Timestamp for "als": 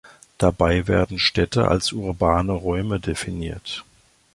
1.67-1.91